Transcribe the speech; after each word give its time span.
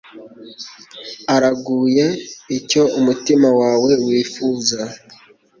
Araguhe 1.35 2.07
icyo 2.57 2.81
umutima 2.99 3.47
wawe 3.61 3.91
wifuza 4.05 4.81